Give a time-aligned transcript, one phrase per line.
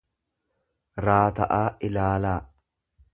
[1.05, 2.37] raata'aa ilaalaa.